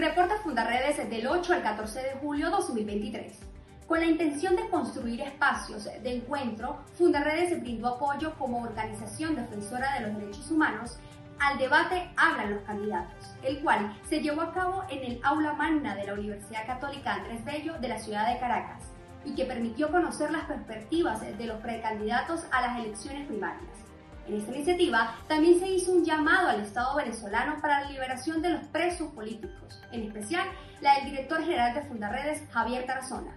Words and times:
Reporta 0.00 0.38
Fundarredes 0.38 1.10
del 1.10 1.26
8 1.26 1.52
al 1.52 1.62
14 1.62 2.00
de 2.00 2.12
julio 2.22 2.48
2023. 2.48 3.38
Con 3.86 4.00
la 4.00 4.06
intención 4.06 4.56
de 4.56 4.66
construir 4.70 5.20
espacios 5.20 5.84
de 5.84 6.16
encuentro, 6.16 6.78
Fundarredes 6.96 7.60
brindó 7.60 7.88
apoyo 7.88 8.34
como 8.38 8.62
organización 8.62 9.36
defensora 9.36 9.92
de 9.92 10.06
los 10.06 10.16
derechos 10.16 10.50
humanos 10.50 10.98
al 11.38 11.58
debate 11.58 12.10
Hablan 12.16 12.54
los 12.54 12.62
candidatos, 12.62 13.34
el 13.42 13.60
cual 13.62 13.94
se 14.08 14.22
llevó 14.22 14.40
a 14.40 14.54
cabo 14.54 14.84
en 14.88 15.04
el 15.04 15.20
aula 15.22 15.52
magna 15.52 15.94
de 15.94 16.06
la 16.06 16.14
Universidad 16.14 16.66
Católica 16.66 17.16
Andrés 17.16 17.44
Bello 17.44 17.74
de 17.78 17.88
la 17.88 17.98
ciudad 17.98 18.32
de 18.32 18.40
Caracas 18.40 18.84
y 19.26 19.34
que 19.34 19.44
permitió 19.44 19.90
conocer 19.90 20.30
las 20.30 20.44
perspectivas 20.44 21.20
de 21.20 21.44
los 21.44 21.60
precandidatos 21.60 22.46
a 22.52 22.62
las 22.62 22.78
elecciones 22.78 23.26
primarias. 23.26 23.89
En 24.26 24.36
esta 24.36 24.54
iniciativa 24.54 25.16
también 25.28 25.58
se 25.58 25.68
hizo 25.68 25.92
un 25.92 26.04
llamado 26.04 26.48
al 26.48 26.60
Estado 26.60 26.96
venezolano 26.96 27.60
para 27.60 27.80
la 27.80 27.90
liberación 27.90 28.42
de 28.42 28.50
los 28.50 28.64
presos 28.68 29.12
políticos, 29.12 29.82
en 29.92 30.04
especial 30.04 30.46
la 30.80 30.96
del 30.96 31.10
director 31.10 31.42
general 31.42 31.74
de 31.74 31.82
Fundarredes, 31.82 32.42
Javier 32.50 32.86
Tarazona. 32.86 33.36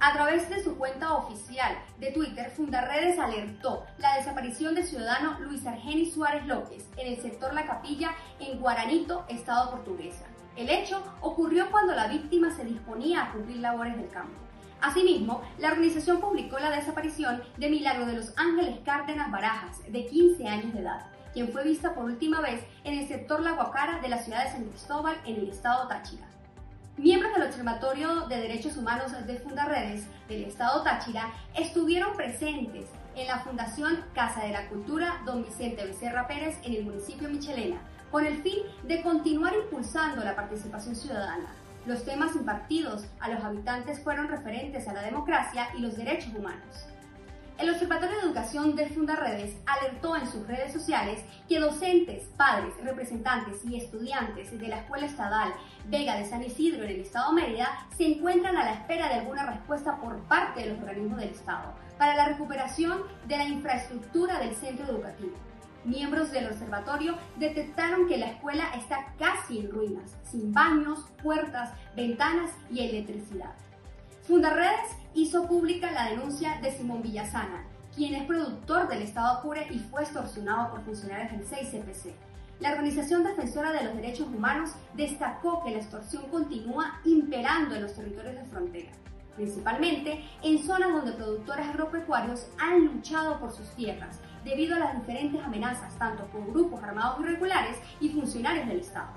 A 0.00 0.12
través 0.12 0.48
de 0.48 0.62
su 0.62 0.78
cuenta 0.78 1.14
oficial 1.14 1.76
de 1.98 2.12
Twitter, 2.12 2.50
Fundarredes 2.50 3.18
alertó 3.18 3.84
la 3.98 4.14
desaparición 4.14 4.76
del 4.76 4.84
ciudadano 4.84 5.40
Luis 5.40 5.66
Argenis 5.66 6.14
Suárez 6.14 6.46
López 6.46 6.88
en 6.96 7.14
el 7.14 7.20
sector 7.20 7.52
La 7.52 7.66
Capilla 7.66 8.12
en 8.38 8.60
Guaranito, 8.60 9.24
Estado 9.28 9.72
portuguesa. 9.72 10.24
El 10.56 10.70
hecho 10.70 11.02
ocurrió 11.20 11.68
cuando 11.72 11.94
la 11.94 12.06
víctima 12.06 12.54
se 12.54 12.64
disponía 12.64 13.24
a 13.24 13.32
cumplir 13.32 13.56
labores 13.58 13.96
del 13.96 14.08
campo. 14.08 14.47
Asimismo, 14.80 15.42
la 15.58 15.72
organización 15.72 16.20
publicó 16.20 16.58
la 16.58 16.70
desaparición 16.70 17.42
de 17.56 17.68
Milagro 17.68 18.06
de 18.06 18.14
los 18.14 18.32
Ángeles 18.36 18.78
Cárdenas 18.84 19.30
Barajas, 19.30 19.80
de 19.90 20.06
15 20.06 20.46
años 20.46 20.72
de 20.72 20.80
edad, 20.80 21.06
quien 21.32 21.48
fue 21.48 21.64
vista 21.64 21.94
por 21.94 22.04
última 22.04 22.40
vez 22.40 22.62
en 22.84 22.96
el 22.96 23.08
sector 23.08 23.40
La 23.40 23.52
Guacara 23.52 24.00
de 24.00 24.08
la 24.08 24.18
ciudad 24.18 24.44
de 24.44 24.52
San 24.52 24.64
Cristóbal, 24.64 25.16
en 25.24 25.36
el 25.36 25.48
estado 25.48 25.88
Táchira. 25.88 26.26
Miembros 26.96 27.32
del 27.34 27.44
Observatorio 27.44 28.26
de 28.26 28.36
Derechos 28.36 28.76
Humanos 28.76 29.12
de 29.26 29.38
Fundarredes 29.38 30.06
del 30.28 30.44
Estado 30.44 30.82
Táchira 30.82 31.32
estuvieron 31.56 32.16
presentes 32.16 32.86
en 33.14 33.26
la 33.26 33.38
Fundación 33.40 34.04
Casa 34.14 34.42
de 34.42 34.52
la 34.52 34.68
Cultura 34.68 35.22
Don 35.24 35.44
Vicente 35.44 35.84
Becerra 35.84 36.26
Pérez 36.28 36.56
en 36.64 36.74
el 36.74 36.84
municipio 36.84 37.28
Michelena, 37.28 37.80
con 38.10 38.26
el 38.26 38.42
fin 38.42 38.58
de 38.84 39.02
continuar 39.02 39.54
impulsando 39.54 40.24
la 40.24 40.34
participación 40.34 40.96
ciudadana, 40.96 41.52
los 41.88 42.04
temas 42.04 42.36
impartidos 42.36 43.06
a 43.18 43.30
los 43.30 43.42
habitantes 43.42 43.98
fueron 44.00 44.28
referentes 44.28 44.86
a 44.86 44.92
la 44.92 45.00
democracia 45.00 45.68
y 45.74 45.80
los 45.80 45.96
derechos 45.96 46.34
humanos. 46.34 46.86
El 47.56 47.70
Observatorio 47.70 48.18
de 48.18 48.26
Educación 48.26 48.76
de 48.76 48.90
Fundarredes 48.90 49.56
alertó 49.64 50.14
en 50.14 50.28
sus 50.28 50.46
redes 50.46 50.70
sociales 50.70 51.24
que 51.48 51.58
docentes, 51.58 52.28
padres, 52.36 52.74
representantes 52.84 53.64
y 53.64 53.78
estudiantes 53.78 54.56
de 54.56 54.68
la 54.68 54.80
Escuela 54.80 55.06
Estatal 55.06 55.54
Vega 55.86 56.16
de 56.16 56.26
San 56.26 56.44
Isidro 56.44 56.84
en 56.84 56.90
el 56.90 57.00
Estado 57.00 57.32
Mérida 57.32 57.86
se 57.96 58.06
encuentran 58.06 58.56
a 58.58 58.64
la 58.64 58.74
espera 58.74 59.08
de 59.08 59.14
alguna 59.14 59.46
respuesta 59.46 59.96
por 59.96 60.18
parte 60.28 60.60
de 60.60 60.74
los 60.74 60.78
organismos 60.78 61.18
del 61.18 61.30
Estado 61.30 61.72
para 61.96 62.14
la 62.14 62.26
recuperación 62.26 63.02
de 63.26 63.38
la 63.38 63.44
infraestructura 63.44 64.38
del 64.38 64.54
centro 64.54 64.86
educativo 64.86 65.32
miembros 65.88 66.30
del 66.30 66.46
observatorio 66.46 67.16
detectaron 67.36 68.06
que 68.06 68.18
la 68.18 68.30
escuela 68.30 68.64
está 68.74 69.14
casi 69.18 69.60
en 69.60 69.70
ruinas, 69.70 70.16
sin 70.22 70.52
baños, 70.52 71.06
puertas, 71.22 71.70
ventanas 71.96 72.50
y 72.70 72.80
electricidad. 72.80 73.54
Fundarredes 74.22 74.96
hizo 75.14 75.48
pública 75.48 75.90
la 75.90 76.10
denuncia 76.10 76.60
de 76.60 76.70
Simón 76.70 77.02
Villasana, 77.02 77.64
quien 77.94 78.14
es 78.14 78.26
productor 78.26 78.88
del 78.88 79.02
Estado 79.02 79.38
Apure 79.38 79.66
y 79.70 79.78
fue 79.78 80.02
extorsionado 80.02 80.70
por 80.70 80.84
funcionarios 80.84 81.32
del 81.32 81.46
6CPC. 81.46 82.12
La 82.60 82.72
Organización 82.72 83.24
Defensora 83.24 83.72
de 83.72 83.84
los 83.84 83.96
Derechos 83.96 84.26
Humanos 84.28 84.70
destacó 84.94 85.62
que 85.64 85.70
la 85.70 85.78
extorsión 85.78 86.24
continúa 86.28 87.00
imperando 87.04 87.76
en 87.76 87.82
los 87.82 87.94
territorios 87.94 88.34
de 88.34 88.44
frontera, 88.44 88.90
principalmente 89.38 90.24
en 90.42 90.58
zonas 90.58 90.92
donde 90.92 91.12
productores 91.12 91.68
agropecuarios 91.68 92.48
han 92.58 92.84
luchado 92.84 93.38
por 93.38 93.52
sus 93.52 93.68
tierras 93.70 94.18
debido 94.44 94.74
a 94.76 94.80
las 94.80 94.94
diferentes 94.94 95.42
amenazas 95.42 95.96
tanto 95.96 96.24
por 96.24 96.44
grupos 96.46 96.82
armados 96.82 97.20
irregulares 97.20 97.78
y 98.00 98.08
funcionarios 98.10 98.66
del 98.66 98.80
Estado. 98.80 99.08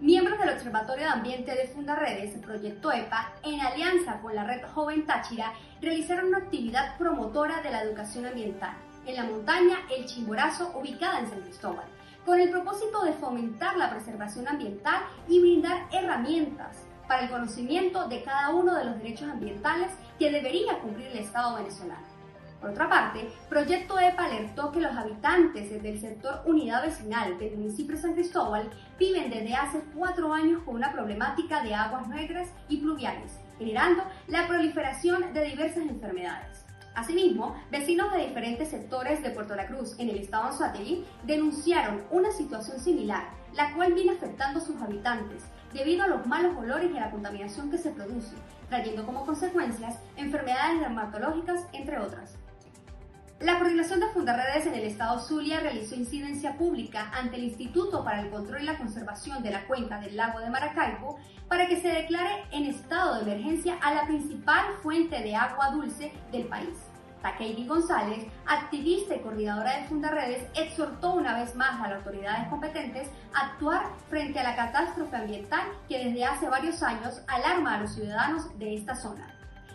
Miembros 0.00 0.38
del 0.38 0.50
Observatorio 0.50 1.06
de 1.06 1.10
Ambiente 1.10 1.54
de 1.54 1.66
Fundarredes, 1.66 2.38
Proyecto 2.40 2.92
EPA, 2.92 3.32
en 3.42 3.60
alianza 3.60 4.20
con 4.20 4.34
la 4.34 4.44
Red 4.44 4.62
Joven 4.72 5.06
Táchira, 5.06 5.54
realizaron 5.80 6.28
una 6.28 6.38
actividad 6.38 6.96
promotora 6.98 7.62
de 7.62 7.70
la 7.70 7.82
educación 7.82 8.26
ambiental 8.26 8.76
en 9.06 9.16
la 9.16 9.24
montaña 9.24 9.78
El 9.90 10.04
Chimborazo, 10.04 10.72
ubicada 10.78 11.20
en 11.20 11.30
San 11.30 11.40
Cristóbal, 11.40 11.86
con 12.24 12.38
el 12.38 12.50
propósito 12.50 13.02
de 13.02 13.14
fomentar 13.14 13.76
la 13.76 13.90
preservación 13.90 14.46
ambiental 14.46 15.02
y 15.26 15.40
brindar 15.40 15.88
herramientas 15.90 16.87
para 17.08 17.22
el 17.22 17.30
conocimiento 17.30 18.06
de 18.06 18.22
cada 18.22 18.50
uno 18.50 18.74
de 18.74 18.84
los 18.84 18.98
derechos 18.98 19.28
ambientales 19.28 19.90
que 20.18 20.30
debería 20.30 20.78
cumplir 20.78 21.08
el 21.08 21.18
Estado 21.18 21.56
venezolano. 21.56 22.06
Por 22.60 22.70
otra 22.70 22.88
parte, 22.88 23.30
Proyecto 23.48 23.98
EPA 23.98 24.24
alertó 24.24 24.72
que 24.72 24.80
los 24.80 24.96
habitantes 24.96 25.82
del 25.82 26.00
sector 26.00 26.42
unidad 26.44 26.82
vecinal 26.82 27.38
del 27.38 27.56
municipio 27.56 27.94
de 27.94 28.02
San 28.02 28.14
Cristóbal 28.14 28.68
viven 28.98 29.30
desde 29.30 29.54
hace 29.54 29.80
cuatro 29.94 30.32
años 30.32 30.62
con 30.64 30.74
una 30.74 30.92
problemática 30.92 31.62
de 31.62 31.74
aguas 31.74 32.08
negras 32.08 32.48
y 32.68 32.78
pluviales, 32.78 33.38
generando 33.58 34.02
la 34.26 34.46
proliferación 34.48 35.32
de 35.32 35.44
diversas 35.44 35.84
enfermedades. 35.84 36.64
Asimismo, 36.96 37.54
vecinos 37.70 38.12
de 38.12 38.26
diferentes 38.26 38.70
sectores 38.70 39.22
de 39.22 39.30
Puerto 39.30 39.54
La 39.54 39.68
Cruz 39.68 39.94
en 40.00 40.08
el 40.08 40.18
estado 40.18 40.50
de 40.72 41.04
denunciaron 41.22 42.02
una 42.10 42.32
situación 42.32 42.80
similar, 42.80 43.30
la 43.54 43.72
cual 43.74 43.92
viene 43.92 44.12
afectando 44.12 44.58
a 44.58 44.64
sus 44.64 44.82
habitantes 44.82 45.44
debido 45.72 46.04
a 46.04 46.08
los 46.08 46.26
malos 46.26 46.56
olores 46.56 46.90
y 46.92 46.96
a 46.96 47.02
la 47.02 47.10
contaminación 47.10 47.70
que 47.70 47.78
se 47.78 47.90
produce, 47.90 48.34
trayendo 48.68 49.04
como 49.04 49.24
consecuencias 49.24 49.98
enfermedades 50.16 50.80
dermatológicas, 50.80 51.66
entre 51.72 51.98
otras. 51.98 52.36
La 53.40 53.56
Coordinación 53.56 54.00
de 54.00 54.08
Fundarredes 54.08 54.66
en 54.66 54.74
el 54.74 54.82
Estado 54.82 55.20
Zulia 55.20 55.60
realizó 55.60 55.94
incidencia 55.94 56.56
pública 56.56 57.08
ante 57.14 57.36
el 57.36 57.44
Instituto 57.44 58.02
para 58.02 58.20
el 58.20 58.30
Control 58.30 58.62
y 58.62 58.66
la 58.66 58.76
Conservación 58.76 59.44
de 59.44 59.52
la 59.52 59.64
Cuenca 59.68 60.00
del 60.00 60.16
Lago 60.16 60.40
de 60.40 60.50
Maracaibo 60.50 61.20
para 61.46 61.68
que 61.68 61.80
se 61.80 61.86
declare 61.86 62.46
en 62.50 62.64
estado 62.64 63.14
de 63.14 63.30
emergencia 63.30 63.78
a 63.80 63.94
la 63.94 64.06
principal 64.06 64.64
fuente 64.82 65.22
de 65.22 65.36
agua 65.36 65.70
dulce 65.70 66.12
del 66.32 66.46
país. 66.46 66.87
Takeibi 67.22 67.66
González, 67.66 68.26
activista 68.46 69.16
y 69.16 69.20
coordinadora 69.20 69.78
de 69.78 69.84
Fundarredes, 69.86 70.46
exhortó 70.54 71.14
una 71.14 71.38
vez 71.38 71.54
más 71.54 71.80
a 71.80 71.88
las 71.88 71.98
autoridades 71.98 72.48
competentes 72.48 73.08
a 73.34 73.46
actuar 73.46 73.86
frente 74.08 74.38
a 74.38 74.44
la 74.44 74.56
catástrofe 74.56 75.16
ambiental 75.16 75.66
que 75.88 76.04
desde 76.04 76.24
hace 76.24 76.48
varios 76.48 76.82
años 76.82 77.22
alarma 77.26 77.74
a 77.74 77.80
los 77.80 77.94
ciudadanos 77.94 78.58
de 78.58 78.74
esta 78.74 78.94
zona. 78.94 79.34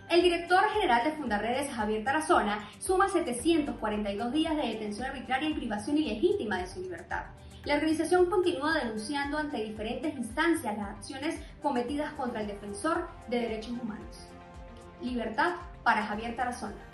El 0.09 0.21
director 0.21 0.63
general 0.69 1.03
de 1.03 1.13
Fundarredes, 1.13 1.73
Javier 1.73 2.03
Tarazona, 2.03 2.69
suma 2.79 3.09
742 3.09 4.31
días 4.31 4.55
de 4.55 4.67
detención 4.67 5.07
arbitraria 5.07 5.49
y 5.49 5.53
privación 5.53 5.97
ilegítima 5.97 6.59
de 6.59 6.67
su 6.67 6.81
libertad. 6.81 7.23
La 7.65 7.75
organización 7.75 8.29
continúa 8.29 8.73
denunciando 8.73 9.37
ante 9.37 9.63
diferentes 9.63 10.13
instancias 10.15 10.77
las 10.77 10.89
acciones 10.89 11.39
cometidas 11.61 12.11
contra 12.13 12.41
el 12.41 12.47
defensor 12.47 13.07
de 13.29 13.39
derechos 13.39 13.71
humanos. 13.71 14.27
Libertad 15.01 15.53
para 15.83 16.05
Javier 16.05 16.35
Tarazona. 16.35 16.92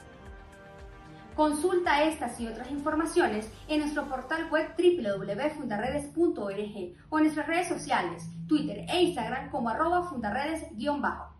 Consulta 1.39 2.03
estas 2.03 2.35
y 2.41 2.47
otras 2.47 2.69
informaciones 2.69 3.50
en 3.69 3.79
nuestro 3.79 4.09
portal 4.09 4.50
web 4.51 4.75
www.fundarredes.org 4.77 6.97
o 7.07 7.17
en 7.17 7.23
nuestras 7.23 7.47
redes 7.47 7.69
sociales, 7.69 8.29
Twitter 8.45 8.85
e 8.89 9.03
Instagram 9.03 9.50
como 9.50 9.69
arroba 9.69 10.09
fundarredes-bajo. 10.09 11.38